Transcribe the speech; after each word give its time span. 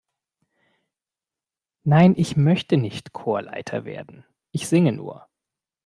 Nein, 1.83 2.15
ich 2.17 2.35
möchte 2.35 2.75
nicht 2.77 3.13
Chorleiter 3.13 3.85
werden, 3.85 4.25
ich 4.49 4.67
singe 4.67 4.93
nur. 4.93 5.29